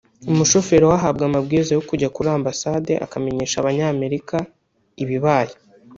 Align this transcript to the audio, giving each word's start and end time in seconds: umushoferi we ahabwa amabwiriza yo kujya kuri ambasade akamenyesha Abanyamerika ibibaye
umushoferi 0.31 0.83
we 0.89 0.93
ahabwa 0.99 1.23
amabwiriza 1.25 1.71
yo 1.77 1.83
kujya 1.89 2.11
kuri 2.15 2.27
ambasade 2.37 2.91
akamenyesha 3.05 3.55
Abanyamerika 3.59 4.35
ibibaye 5.03 5.53